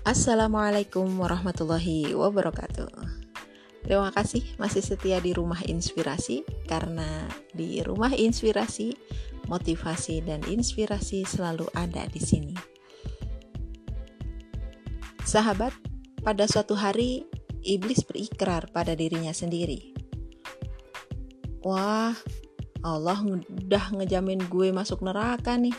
Assalamualaikum 0.00 1.12
warahmatullahi 1.20 2.16
wabarakatuh. 2.16 2.88
Terima 3.84 4.08
kasih 4.08 4.40
masih 4.56 4.80
setia 4.80 5.20
di 5.20 5.36
Rumah 5.36 5.60
Inspirasi 5.68 6.40
karena 6.64 7.28
di 7.52 7.84
Rumah 7.84 8.16
Inspirasi 8.16 8.96
motivasi 9.44 10.24
dan 10.24 10.40
inspirasi 10.48 11.28
selalu 11.28 11.68
ada 11.76 12.08
di 12.08 12.16
sini. 12.16 12.56
Sahabat, 15.20 15.76
pada 16.24 16.48
suatu 16.48 16.80
hari 16.80 17.28
iblis 17.60 18.00
berikrar 18.00 18.72
pada 18.72 18.96
dirinya 18.96 19.36
sendiri. 19.36 19.92
Wah, 21.60 22.16
Allah 22.80 23.20
udah 23.20 24.00
ngejamin 24.00 24.48
gue 24.48 24.72
masuk 24.72 25.04
neraka 25.04 25.60
nih. 25.60 25.76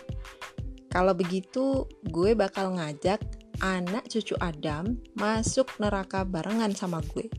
Kalau 0.93 1.17
begitu, 1.17 1.89
gue 2.05 2.37
bakal 2.37 2.77
ngajak 2.77 3.40
anak 3.61 4.09
cucu 4.09 4.33
Adam 4.41 4.97
masuk 5.13 5.69
neraka 5.77 6.25
barengan 6.25 6.73
sama 6.73 6.99
gue. 7.13 7.29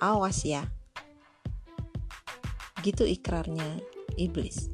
Awas 0.00 0.42
ya. 0.42 0.64
Gitu 2.80 3.04
ikrarnya 3.04 3.78
iblis. 4.16 4.72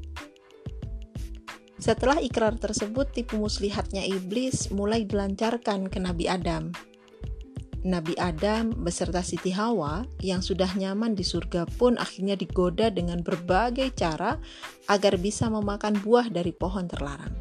Setelah 1.80 2.20
ikrar 2.20 2.60
tersebut, 2.60 3.10
tipu 3.10 3.40
muslihatnya 3.40 4.04
iblis 4.04 4.70
mulai 4.70 5.08
dilancarkan 5.08 5.88
ke 5.88 5.98
Nabi 5.98 6.28
Adam. 6.28 6.70
Nabi 7.80 8.12
Adam 8.20 8.76
beserta 8.84 9.24
Siti 9.24 9.56
Hawa 9.56 10.04
yang 10.20 10.44
sudah 10.44 10.68
nyaman 10.76 11.16
di 11.16 11.24
surga 11.24 11.64
pun 11.80 11.96
akhirnya 11.96 12.36
digoda 12.36 12.92
dengan 12.92 13.24
berbagai 13.24 13.96
cara 13.96 14.36
agar 14.92 15.16
bisa 15.16 15.48
memakan 15.48 15.96
buah 16.04 16.28
dari 16.28 16.52
pohon 16.52 16.84
terlarang. 16.84 17.39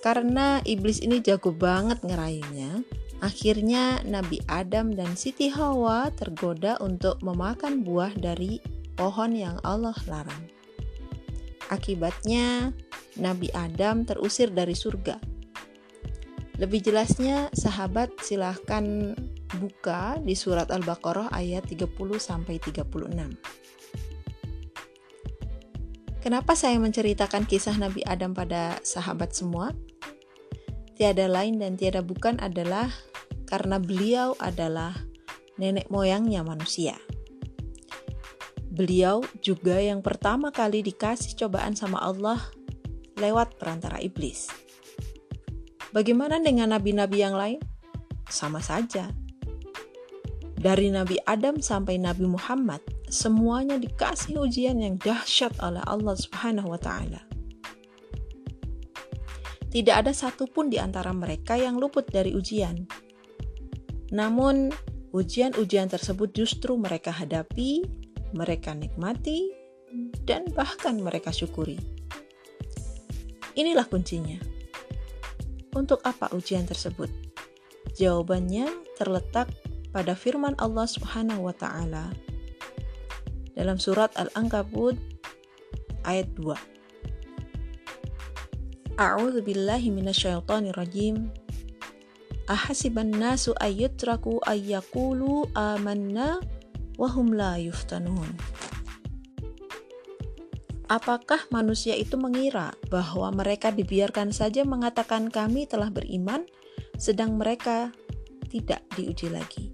Karena 0.00 0.64
iblis 0.64 1.04
ini 1.04 1.20
jago 1.20 1.52
banget 1.52 2.00
ngeraihnya, 2.00 2.80
akhirnya 3.20 4.00
Nabi 4.08 4.40
Adam 4.48 4.96
dan 4.96 5.12
Siti 5.12 5.52
Hawa 5.52 6.08
tergoda 6.16 6.80
untuk 6.80 7.20
memakan 7.20 7.84
buah 7.84 8.16
dari 8.16 8.64
pohon 8.96 9.36
yang 9.36 9.60
Allah 9.60 9.96
larang. 10.08 10.48
Akibatnya, 11.68 12.72
Nabi 13.20 13.52
Adam 13.52 14.08
terusir 14.08 14.48
dari 14.50 14.72
surga. 14.72 15.20
Lebih 16.56 16.80
jelasnya, 16.92 17.52
sahabat 17.52 18.20
silahkan 18.20 19.16
buka 19.56 20.20
di 20.20 20.36
surat 20.36 20.68
Al-Baqarah 20.68 21.32
ayat 21.32 21.64
30-36. 21.68 23.59
Kenapa 26.20 26.52
saya 26.52 26.76
menceritakan 26.76 27.48
kisah 27.48 27.80
Nabi 27.80 28.04
Adam 28.04 28.36
pada 28.36 28.76
sahabat 28.84 29.32
semua? 29.32 29.72
tiada 31.00 31.32
lain 31.32 31.56
dan 31.56 31.80
tiada 31.80 32.04
bukan 32.04 32.36
adalah 32.44 32.92
karena 33.48 33.80
beliau 33.80 34.36
adalah 34.36 34.92
nenek 35.56 35.88
moyangnya 35.88 36.44
manusia. 36.44 36.92
Beliau 38.68 39.24
juga 39.40 39.80
yang 39.80 40.04
pertama 40.04 40.52
kali 40.52 40.84
dikasih 40.84 41.40
cobaan 41.40 41.72
sama 41.72 42.04
Allah 42.04 42.36
lewat 43.16 43.56
perantara 43.56 43.96
iblis. 44.04 44.52
Bagaimana 45.96 46.36
dengan 46.36 46.76
nabi-nabi 46.76 47.16
yang 47.24 47.32
lain? 47.32 47.64
Sama 48.28 48.60
saja. 48.60 49.08
Dari 50.60 50.92
Nabi 50.92 51.16
Adam 51.24 51.64
sampai 51.64 51.96
Nabi 51.96 52.28
Muhammad, 52.28 52.84
semuanya 53.10 53.74
dikasih 53.74 54.38
ujian 54.38 54.78
yang 54.78 54.94
dahsyat 54.96 55.58
oleh 55.58 55.82
Allah 55.82 56.14
Subhanahu 56.14 56.70
wa 56.70 56.78
taala. 56.78 57.20
Tidak 59.70 59.94
ada 59.94 60.14
satupun 60.14 60.70
di 60.70 60.78
antara 60.78 61.10
mereka 61.14 61.58
yang 61.58 61.78
luput 61.78 62.06
dari 62.06 62.34
ujian. 62.34 62.86
Namun, 64.10 64.70
ujian-ujian 65.14 65.86
tersebut 65.90 66.34
justru 66.34 66.74
mereka 66.74 67.14
hadapi, 67.14 67.86
mereka 68.34 68.74
nikmati, 68.74 69.50
dan 70.26 70.46
bahkan 70.54 70.98
mereka 70.98 71.30
syukuri. 71.30 71.78
Inilah 73.54 73.86
kuncinya. 73.86 74.38
Untuk 75.74 76.02
apa 76.02 76.30
ujian 76.34 76.66
tersebut? 76.66 77.10
Jawabannya 77.94 78.66
terletak 78.98 79.50
pada 79.94 80.18
firman 80.18 80.58
Allah 80.58 80.86
Subhanahu 80.86 81.46
wa 81.46 81.54
taala 81.54 82.10
dalam 83.60 83.76
surat 83.76 84.08
Al-Ankabut 84.16 84.96
ayat 86.08 86.32
2. 86.40 86.56
A'udzu 88.96 89.44
billahi 89.44 89.92
minasyaitonir 89.92 90.72
rajim. 90.72 91.28
Ahasiban 92.48 93.12
nasu 93.12 93.52
ayyutraku 93.60 94.40
ayyakulu 94.48 95.44
amanna 95.52 96.40
wa 96.96 97.08
hum 97.12 97.36
la 97.36 97.60
yuftanun. 97.60 98.32
Apakah 100.90 101.46
manusia 101.54 101.94
itu 101.94 102.18
mengira 102.18 102.74
bahwa 102.90 103.30
mereka 103.30 103.70
dibiarkan 103.70 104.34
saja 104.34 104.66
mengatakan 104.66 105.30
kami 105.30 105.68
telah 105.68 105.86
beriman 105.86 106.48
sedang 106.98 107.38
mereka 107.38 107.94
tidak 108.50 108.82
diuji 108.98 109.30
lagi? 109.30 109.70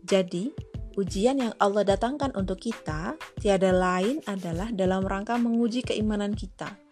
Jadi, 0.00 0.48
ujian 0.94 1.38
yang 1.38 1.52
Allah 1.58 1.82
datangkan 1.86 2.34
untuk 2.38 2.62
kita 2.62 3.18
tiada 3.38 3.70
lain 3.74 4.22
adalah 4.26 4.70
dalam 4.70 5.02
rangka 5.06 5.38
menguji 5.38 5.82
keimanan 5.82 6.34
kita 6.34 6.84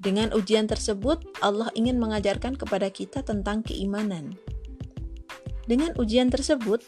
dengan 0.00 0.32
ujian 0.32 0.64
tersebut, 0.64 1.20
Allah 1.44 1.68
ingin 1.76 2.00
mengajarkan 2.00 2.56
kepada 2.56 2.88
kita 2.88 3.20
tentang 3.20 3.60
keimanan. 3.60 4.32
Dengan 5.68 5.92
ujian 6.00 6.32
tersebut, 6.32 6.80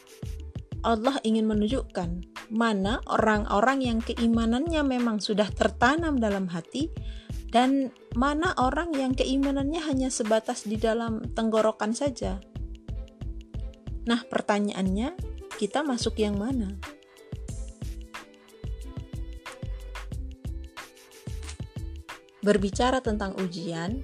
Allah 0.80 1.20
ingin 1.20 1.44
menunjukkan 1.44 2.24
mana 2.48 3.04
orang-orang 3.04 3.84
yang 3.84 3.98
keimanannya 4.00 4.80
memang 4.80 5.20
sudah 5.20 5.44
tertanam 5.52 6.16
dalam 6.16 6.48
hati 6.48 6.88
dan 7.52 7.92
mana 8.16 8.56
orang 8.56 8.96
yang 8.96 9.12
keimanannya 9.12 9.84
hanya 9.84 10.08
sebatas 10.08 10.64
di 10.64 10.80
dalam 10.80 11.20
tenggorokan 11.36 11.92
saja. 11.92 12.40
Nah, 14.08 14.24
pertanyaannya, 14.24 15.31
kita 15.62 15.86
masuk 15.86 16.18
yang 16.18 16.34
mana? 16.34 16.74
Berbicara 22.42 22.98
tentang 22.98 23.38
ujian, 23.38 24.02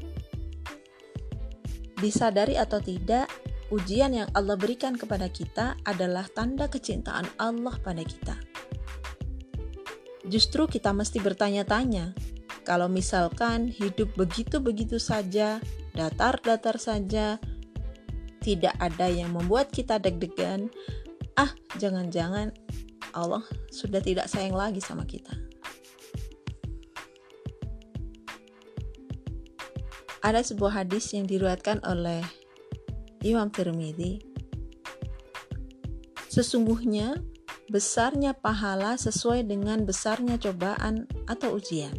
disadari 1.99 2.55
atau 2.55 2.79
tidak, 2.79 3.27
ujian 3.75 4.15
yang 4.15 4.31
Allah 4.39 4.55
berikan 4.55 4.95
kepada 4.95 5.27
kita 5.27 5.75
adalah 5.83 6.31
tanda 6.31 6.71
kecintaan 6.71 7.27
Allah 7.43 7.75
pada 7.83 8.07
kita. 8.07 8.39
Justru 10.31 10.71
kita 10.71 10.95
mesti 10.95 11.19
bertanya-tanya, 11.19 12.15
kalau 12.63 12.87
misalkan 12.87 13.67
hidup 13.67 14.15
begitu-begitu 14.15 15.03
saja, 15.03 15.59
datar-datar 15.99 16.79
saja, 16.79 17.43
tidak 18.39 18.79
ada 18.79 19.11
yang 19.11 19.35
membuat 19.35 19.75
kita 19.75 19.99
deg-degan, 19.99 20.71
jangan-jangan 21.79 22.51
Allah 23.15 23.47
sudah 23.71 24.03
tidak 24.03 24.27
sayang 24.29 24.53
lagi 24.53 24.83
sama 24.83 25.07
kita. 25.09 25.33
Ada 30.19 30.45
sebuah 30.45 30.85
hadis 30.85 31.15
yang 31.15 31.25
diriwayatkan 31.25 31.81
oleh 31.87 32.21
Imam 33.25 33.49
Tirmidzi. 33.49 34.21
Sesungguhnya 36.29 37.17
besarnya 37.73 38.37
pahala 38.37 38.99
sesuai 39.01 39.49
dengan 39.49 39.89
besarnya 39.89 40.37
cobaan 40.37 41.09
atau 41.31 41.57
ujian. 41.57 41.95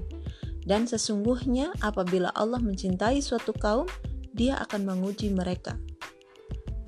Dan 0.68 0.86
sesungguhnya 0.86 1.74
apabila 1.82 2.30
Allah 2.38 2.62
mencintai 2.62 3.24
suatu 3.26 3.56
kaum, 3.58 3.90
dia 4.36 4.62
akan 4.62 4.86
menguji 4.86 5.34
mereka. 5.34 5.80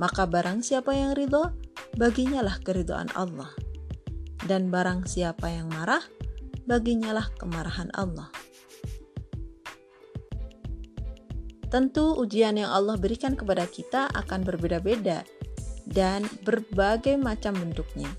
Maka 0.02 0.26
barang 0.26 0.66
siapa 0.66 0.98
yang 0.98 1.14
ridho, 1.14 1.54
baginya 1.94 2.42
lah 2.42 2.58
keridhaan 2.58 3.14
Allah. 3.14 3.54
Dan 4.42 4.74
barang 4.74 5.06
siapa 5.06 5.54
yang 5.54 5.70
marah, 5.70 6.02
baginya 6.66 7.14
lah 7.14 7.30
kemarahan 7.38 7.94
Allah. 7.94 8.34
Tentu 11.70 12.18
ujian 12.18 12.58
yang 12.58 12.74
Allah 12.74 12.98
berikan 12.98 13.38
kepada 13.38 13.70
kita 13.70 14.10
akan 14.12 14.42
berbeda-beda 14.42 15.22
dan 15.86 16.26
berbagai 16.42 17.16
macam 17.22 17.54
bentuknya, 17.54 18.10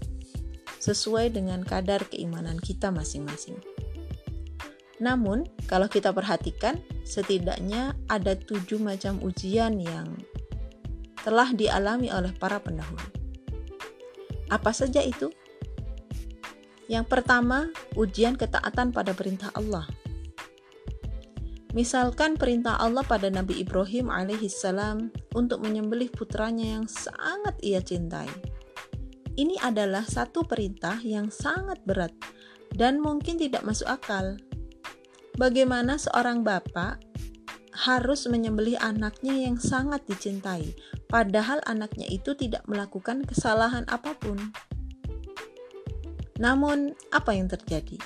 sesuai 0.78 1.34
dengan 1.34 1.66
kadar 1.66 2.06
keimanan 2.06 2.62
kita 2.62 2.94
masing-masing. 2.94 3.58
Namun, 5.02 5.50
kalau 5.66 5.90
kita 5.90 6.14
perhatikan, 6.14 6.78
setidaknya 7.02 7.98
ada 8.06 8.38
tujuh 8.38 8.78
macam 8.78 9.18
ujian 9.18 9.82
yang 9.82 10.14
telah 11.22 11.50
dialami 11.54 12.10
oleh 12.10 12.34
para 12.36 12.58
pendahulu. 12.58 13.06
Apa 14.50 14.74
saja 14.74 15.00
itu? 15.00 15.32
Yang 16.90 17.08
pertama, 17.08 17.72
ujian 17.96 18.36
ketaatan 18.36 18.92
pada 18.92 19.16
perintah 19.16 19.48
Allah– 19.54 19.88
Misalkan 21.72 22.36
perintah 22.36 22.76
Allah 22.76 23.00
pada 23.00 23.32
Nabi 23.32 23.64
Ibrahim 23.64 24.12
alaihissalam 24.12 25.08
untuk 25.32 25.64
menyembelih 25.64 26.12
putranya 26.12 26.76
yang 26.76 26.84
sangat 26.84 27.56
ia 27.64 27.80
cintai. 27.80 28.28
Ini 29.40 29.56
adalah 29.64 30.04
satu 30.04 30.44
perintah 30.44 31.00
yang 31.00 31.32
sangat 31.32 31.80
berat 31.88 32.12
dan 32.76 33.00
mungkin 33.00 33.40
tidak 33.40 33.64
masuk 33.64 33.88
akal. 33.88 34.36
Bagaimana 35.40 35.96
seorang 35.96 36.44
bapak 36.44 37.00
harus 37.72 38.28
menyembelih 38.28 38.76
anaknya 38.76 39.32
yang 39.32 39.56
sangat 39.56 40.04
dicintai, 40.04 40.76
padahal 41.12 41.60
anaknya 41.68 42.08
itu 42.08 42.32
tidak 42.32 42.64
melakukan 42.64 43.20
kesalahan 43.28 43.84
apa 43.92 44.16
pun. 44.16 44.40
Namun, 46.40 46.96
apa 47.12 47.36
yang 47.36 47.52
terjadi? 47.52 48.00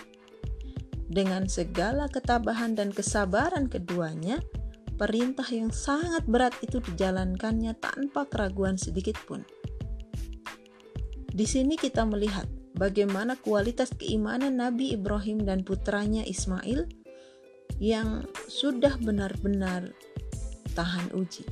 Dengan 1.07 1.47
segala 1.47 2.11
ketabahan 2.11 2.75
dan 2.75 2.91
kesabaran 2.91 3.71
keduanya, 3.71 4.43
perintah 4.99 5.47
yang 5.47 5.71
sangat 5.71 6.27
berat 6.27 6.53
itu 6.67 6.83
dijalankannya 6.83 7.79
tanpa 7.79 8.27
keraguan 8.27 8.75
sedikit 8.75 9.15
pun. 9.23 9.47
Di 11.31 11.47
sini 11.47 11.79
kita 11.79 12.03
melihat 12.03 12.51
bagaimana 12.75 13.39
kualitas 13.39 13.95
keimanan 13.95 14.59
Nabi 14.59 14.99
Ibrahim 14.99 15.47
dan 15.47 15.63
putranya 15.63 16.27
Ismail 16.27 16.91
yang 17.79 18.27
sudah 18.51 18.99
benar-benar 18.99 19.95
tahan 20.75 21.13
uji. 21.13 21.45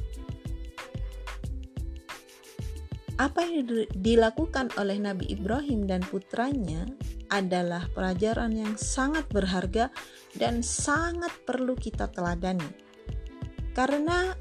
Apa 3.15 3.47
yang 3.47 3.71
dilakukan 3.95 4.75
oleh 4.75 4.99
Nabi 4.99 5.31
Ibrahim 5.31 5.87
dan 5.87 6.03
putranya 6.03 6.83
adalah 7.31 7.87
pelajaran 7.95 8.51
yang 8.51 8.75
sangat 8.75 9.31
berharga 9.31 9.95
dan 10.35 10.67
sangat 10.67 11.31
perlu 11.47 11.79
kita 11.79 12.11
teladani. 12.11 12.67
Karena 13.71 14.35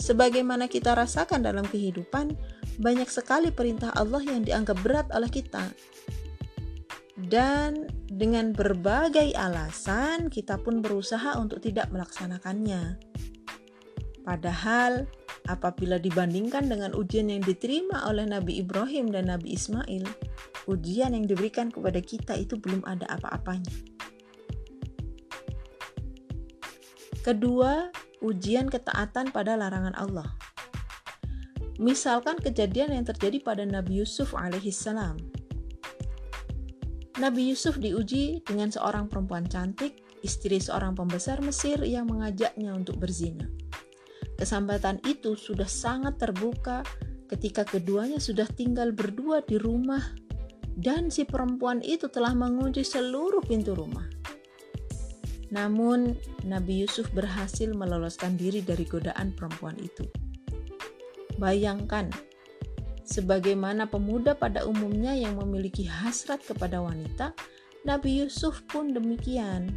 sebagaimana 0.00 0.72
kita 0.72 0.96
rasakan 0.96 1.44
dalam 1.44 1.68
kehidupan, 1.68 2.32
banyak 2.80 3.08
sekali 3.12 3.52
perintah 3.52 3.92
Allah 3.92 4.24
yang 4.24 4.40
dianggap 4.40 4.80
berat 4.80 5.08
oleh 5.12 5.28
kita. 5.28 5.68
Dan 7.14 7.88
dengan 8.08 8.56
berbagai 8.56 9.36
alasan, 9.36 10.32
kita 10.32 10.60
pun 10.60 10.80
berusaha 10.80 11.36
untuk 11.36 11.60
tidak 11.60 11.92
melaksanakannya. 11.92 12.96
Padahal, 14.24 15.04
apabila 15.44 16.00
dibandingkan 16.00 16.72
dengan 16.72 16.96
ujian 16.96 17.28
yang 17.28 17.44
diterima 17.44 18.08
oleh 18.08 18.24
Nabi 18.24 18.64
Ibrahim 18.64 19.12
dan 19.12 19.28
Nabi 19.28 19.52
Ismail, 19.52 20.08
ujian 20.64 21.12
yang 21.12 21.28
diberikan 21.28 21.68
kepada 21.68 22.00
kita 22.00 22.32
itu 22.40 22.56
belum 22.56 22.80
ada 22.88 23.04
apa-apanya. 23.12 23.72
Kedua, 27.24 27.88
ujian 28.20 28.68
ketaatan 28.68 29.32
pada 29.32 29.56
larangan 29.56 29.96
Allah. 29.96 30.28
Misalkan 31.80 32.36
kejadian 32.40 32.92
yang 32.92 33.04
terjadi 33.04 33.40
pada 33.40 33.64
Nabi 33.64 34.04
Yusuf 34.04 34.36
alaihissalam. 34.36 35.16
Nabi 37.20 37.52
Yusuf 37.52 37.80
diuji 37.80 38.44
dengan 38.44 38.68
seorang 38.68 39.08
perempuan 39.08 39.48
cantik, 39.48 40.04
istri 40.20 40.60
seorang 40.60 40.96
pembesar 40.96 41.40
Mesir 41.40 41.80
yang 41.84 42.08
mengajaknya 42.08 42.74
untuk 42.76 43.00
berzina. 43.00 43.48
Kesempatan 44.34 44.98
itu 45.06 45.38
sudah 45.38 45.68
sangat 45.68 46.18
terbuka 46.18 46.82
ketika 47.30 47.62
keduanya 47.64 48.18
sudah 48.18 48.46
tinggal 48.50 48.90
berdua 48.90 49.42
di 49.46 49.56
rumah 49.56 50.02
dan 50.74 51.08
si 51.08 51.22
perempuan 51.22 51.78
itu 51.80 52.10
telah 52.10 52.34
mengunci 52.34 52.82
seluruh 52.82 53.40
pintu 53.46 53.78
rumah. 53.78 54.10
Namun, 55.54 56.18
Nabi 56.42 56.82
Yusuf 56.82 57.06
berhasil 57.14 57.70
meloloskan 57.70 58.34
diri 58.34 58.58
dari 58.58 58.82
godaan 58.82 59.30
perempuan 59.38 59.78
itu. 59.78 60.02
Bayangkan, 61.38 62.10
sebagaimana 63.06 63.86
pemuda 63.86 64.34
pada 64.34 64.66
umumnya 64.66 65.14
yang 65.14 65.38
memiliki 65.38 65.86
hasrat 65.86 66.42
kepada 66.42 66.82
wanita, 66.82 67.30
Nabi 67.86 68.26
Yusuf 68.26 68.66
pun 68.66 68.90
demikian. 68.90 69.70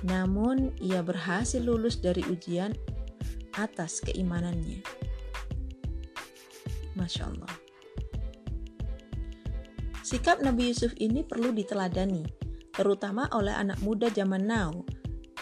Namun, 0.00 0.72
ia 0.80 1.04
berhasil 1.04 1.60
lulus 1.60 2.00
dari 2.00 2.24
ujian 2.32 2.72
atas 3.56 4.00
keimanannya. 4.04 4.84
Masya 6.96 7.28
Allah. 7.28 7.52
Sikap 10.02 10.44
Nabi 10.44 10.68
Yusuf 10.68 10.92
ini 11.00 11.24
perlu 11.24 11.56
diteladani, 11.56 12.26
terutama 12.76 13.32
oleh 13.32 13.54
anak 13.56 13.80
muda 13.80 14.12
zaman 14.12 14.44
now. 14.44 14.70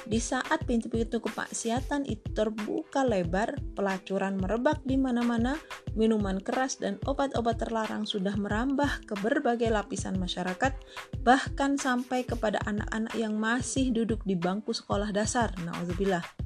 Di 0.07 0.17
saat 0.17 0.65
pintu-pintu 0.65 1.21
kemaksiatan 1.21 2.09
itu 2.09 2.25
terbuka 2.33 3.05
lebar, 3.05 3.53
pelacuran 3.77 4.41
merebak 4.41 4.81
di 4.87 4.97
mana-mana, 4.97 5.61
minuman 5.93 6.41
keras 6.41 6.81
dan 6.81 6.97
obat-obat 7.05 7.61
terlarang 7.61 8.09
sudah 8.09 8.33
merambah 8.33 9.05
ke 9.05 9.15
berbagai 9.21 9.69
lapisan 9.69 10.17
masyarakat, 10.17 10.73
bahkan 11.21 11.77
sampai 11.77 12.25
kepada 12.25 12.65
anak-anak 12.65 13.13
yang 13.13 13.37
masih 13.37 13.93
duduk 13.93 14.25
di 14.25 14.39
bangku 14.39 14.73
sekolah 14.73 15.13
dasar. 15.13 15.53
Nauzubillah. 15.67 16.40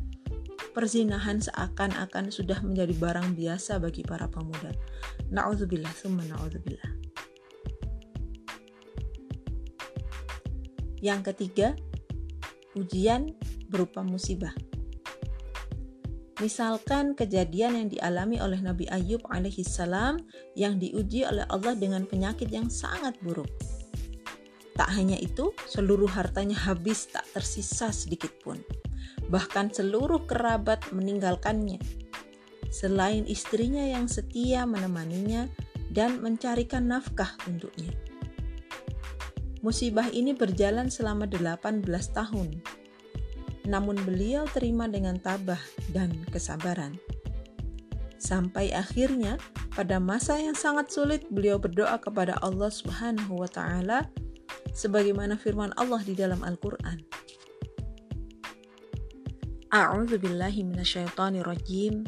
Perzinahan 0.75 1.39
seakan-akan 1.39 2.35
sudah 2.35 2.59
menjadi 2.59 2.99
barang 2.99 3.39
biasa 3.39 3.79
bagi 3.79 4.03
para 4.03 4.27
pemuda. 4.27 4.75
Nauzubillah, 5.31 5.95
summa 5.95 6.27
nauzubillah. 6.27 6.91
Yang 10.99 11.21
ketiga, 11.31 11.69
ujian 12.75 13.31
berupa 13.71 14.03
musibah. 14.03 14.51
Misalkan 16.43 17.15
kejadian 17.15 17.79
yang 17.79 17.89
dialami 17.95 18.43
oleh 18.43 18.59
Nabi 18.59 18.91
Ayub 18.91 19.23
alaihissalam 19.31 20.19
yang 20.59 20.83
diuji 20.83 21.23
oleh 21.23 21.47
Allah 21.47 21.79
dengan 21.79 22.03
penyakit 22.03 22.51
yang 22.51 22.67
sangat 22.67 23.15
buruk. 23.23 23.47
Tak 24.75 24.91
hanya 24.91 25.15
itu, 25.23 25.55
seluruh 25.71 26.11
hartanya 26.11 26.59
habis 26.59 27.07
tak 27.07 27.23
tersisa 27.31 27.95
sedikit 27.95 28.35
pun. 28.43 28.59
Bahkan 29.31 29.71
seluruh 29.71 30.27
kerabat 30.27 30.91
meninggalkannya. 30.91 31.79
Selain 32.75 33.23
istrinya 33.31 33.87
yang 33.87 34.11
setia 34.11 34.67
menemaninya 34.67 35.47
dan 35.95 36.19
mencarikan 36.19 36.91
nafkah 36.91 37.39
untuknya. 37.47 37.95
Musibah 39.63 40.11
ini 40.11 40.35
berjalan 40.35 40.91
selama 40.91 41.25
18 41.31 41.87
tahun. 42.13 42.59
Namun 43.65 43.97
beliau 44.03 44.45
terima 44.51 44.91
dengan 44.91 45.17
tabah 45.17 45.63
dan 45.95 46.13
kesabaran. 46.29 46.99
Sampai 48.21 48.75
akhirnya 48.75 49.39
pada 49.73 50.03
masa 50.03 50.37
yang 50.37 50.53
sangat 50.53 50.93
sulit 50.93 51.25
beliau 51.31 51.57
berdoa 51.57 51.97
kepada 51.97 52.37
Allah 52.45 52.69
Subhanahu 52.69 53.41
wa 53.41 53.49
taala 53.49 54.11
sebagaimana 54.75 55.39
firman 55.39 55.71
Allah 55.79 56.03
di 56.03 56.19
dalam 56.19 56.43
Al-Qur'an. 56.43 56.99
A'udzu 59.71 60.19
billahi 60.19 60.67
minasyaitonir 60.67 61.47
rajim. 61.47 62.03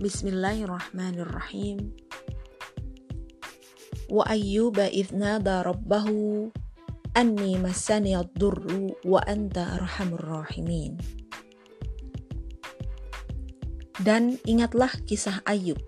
Bismillahirrahmanirrahim. 0.00 1.92
Wa 4.08 4.24
ayyuba 4.28 4.88
idz 4.88 5.12
nada 5.12 5.64
rabbahu 5.64 6.48
anni 7.14 7.56
masani 7.56 8.16
durru 8.34 8.96
wa 9.06 9.22
anta 9.24 9.80
arhamur 9.80 10.44
rahimin. 10.44 10.98
Dan 14.04 14.36
ingatlah 14.44 14.90
kisah 15.06 15.40
Ayub 15.46 15.78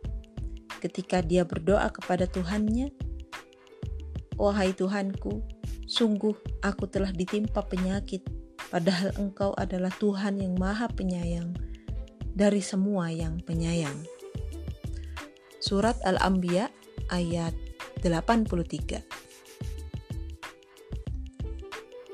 ketika 0.80 1.20
dia 1.20 1.42
berdoa 1.42 1.90
kepada 1.90 2.30
Tuhannya, 2.30 2.94
Wahai 4.38 4.72
Tuhanku, 4.72 5.55
sungguh 5.86 6.62
aku 6.66 6.84
telah 6.90 7.14
ditimpa 7.14 7.62
penyakit, 7.64 8.26
padahal 8.68 9.14
Engkau 9.16 9.54
adalah 9.54 9.94
Tuhan 9.96 10.42
yang 10.42 10.58
maha 10.58 10.90
penyayang 10.90 11.54
dari 12.36 12.60
semua 12.60 13.08
yang 13.08 13.40
penyayang. 13.40 13.96
Surat 15.62 15.96
Al-Anbiya 16.04 16.68
ayat 17.10 17.54
83 18.04 19.02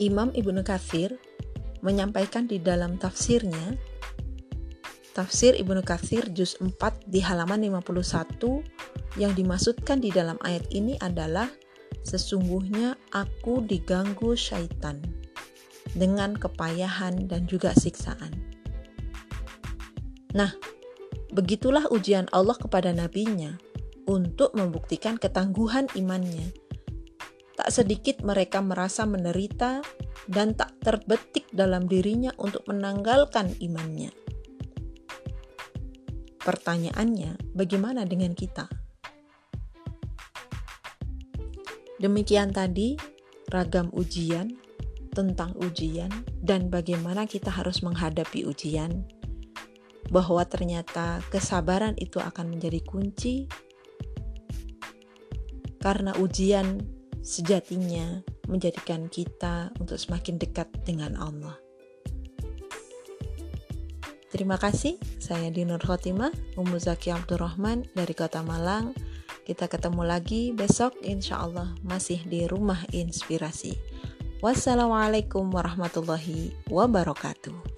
Imam 0.01 0.33
Ibnu 0.33 0.63
Katsir 0.65 1.19
menyampaikan 1.83 2.47
di 2.49 2.63
dalam 2.63 2.97
tafsirnya 2.97 3.77
Tafsir 5.13 5.53
Ibnu 5.53 5.85
Katsir 5.85 6.33
juz 6.33 6.57
4 6.57 6.73
di 7.05 7.21
halaman 7.21 7.61
51 7.61 9.21
yang 9.21 9.37
dimaksudkan 9.37 10.01
di 10.01 10.09
dalam 10.09 10.41
ayat 10.41 10.65
ini 10.73 10.97
adalah 11.05 11.53
sesungguhnya 12.03 12.99
aku 13.15 13.63
diganggu 13.65 14.35
syaitan 14.35 15.03
dengan 15.97 16.35
kepayahan 16.37 17.27
dan 17.27 17.47
juga 17.47 17.75
siksaan. 17.75 18.33
Nah, 20.33 20.55
begitulah 21.33 21.89
ujian 21.93 22.27
Allah 22.33 22.57
kepada 22.57 22.91
nabinya 22.91 23.57
untuk 24.09 24.57
membuktikan 24.57 25.21
ketangguhan 25.21 25.87
imannya 25.95 26.63
Tak 27.53 27.69
sedikit 27.69 28.25
mereka 28.25 28.65
merasa 28.65 29.05
menderita 29.05 29.85
dan 30.27 30.57
tak 30.57 30.73
terbetik 30.81 31.47
dalam 31.53 31.85
dirinya 31.85 32.33
untuk 32.41 32.65
menanggalkan 32.67 33.53
imannya. 33.61 34.09
Pertanyaannya, 36.43 37.55
bagaimana 37.55 38.03
dengan 38.09 38.35
kita? 38.35 38.67
Demikian 42.01 42.55
tadi 42.55 42.97
ragam 43.53 43.93
ujian 43.93 44.57
tentang 45.13 45.53
ujian 45.61 46.09
dan 46.41 46.73
bagaimana 46.73 47.29
kita 47.29 47.53
harus 47.53 47.85
menghadapi 47.85 48.49
ujian. 48.49 49.05
Bahwa 50.09 50.45
ternyata 50.45 51.25
kesabaran 51.33 51.97
itu 51.97 52.21
akan 52.21 52.53
menjadi 52.53 52.81
kunci 52.85 53.49
karena 55.83 56.15
ujian 56.21 56.79
sejatinya 57.23 58.23
menjadikan 58.47 59.07
kita 59.11 59.71
untuk 59.79 59.99
semakin 59.99 60.39
dekat 60.39 60.69
dengan 60.87 61.19
Allah. 61.19 61.57
Terima 64.33 64.57
kasih, 64.57 64.97
saya 65.21 65.53
Dinur 65.53 65.77
Khotimah, 65.77 66.33
Ummu 66.57 66.81
Zaki 66.81 67.13
Abdurrahman 67.13 67.85
dari 67.93 68.17
Kota 68.17 68.41
Malang. 68.41 68.97
Kita 69.43 69.67
ketemu 69.67 70.07
lagi 70.07 70.55
besok 70.55 70.95
insya 71.03 71.43
Allah 71.43 71.75
masih 71.83 72.23
di 72.31 72.47
Rumah 72.47 72.87
Inspirasi. 72.95 73.75
Wassalamualaikum 74.39 75.51
warahmatullahi 75.51 76.55
wabarakatuh. 76.71 77.72